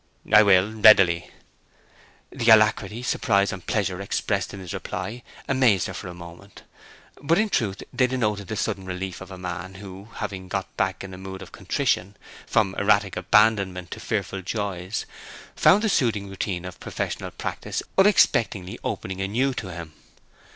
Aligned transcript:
"I 0.33 0.41
will, 0.41 0.73
readily." 0.73 1.29
The 2.31 2.49
alacrity, 2.49 3.03
surprise, 3.03 3.51
and 3.53 3.63
pleasure 3.63 4.01
expressed 4.01 4.51
in 4.51 4.59
his 4.59 4.73
reply 4.73 5.21
amazed 5.47 5.85
her 5.85 5.93
for 5.93 6.07
a 6.07 6.13
moment. 6.15 6.63
But, 7.21 7.37
in 7.37 7.49
truth, 7.49 7.83
they 7.93 8.07
denoted 8.07 8.47
the 8.47 8.55
sudden 8.55 8.85
relief 8.87 9.21
of 9.21 9.29
a 9.29 9.37
man 9.37 9.75
who, 9.75 10.07
having 10.15 10.47
got 10.47 10.75
back 10.75 11.03
in 11.03 11.13
a 11.13 11.19
mood 11.19 11.43
of 11.43 11.51
contrition, 11.51 12.17
from 12.47 12.73
erratic 12.79 13.15
abandonment 13.15 13.91
to 13.91 13.99
fearful 13.99 14.41
joys, 14.41 15.05
found 15.55 15.83
the 15.83 15.87
soothing 15.87 16.27
routine 16.29 16.65
of 16.65 16.79
professional 16.79 17.29
practice 17.29 17.83
unexpectedly 17.95 18.79
opening 18.83 19.21
anew 19.21 19.53
to 19.53 19.67
him. 19.67 19.93